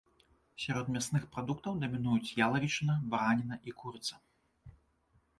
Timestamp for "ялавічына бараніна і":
2.45-3.75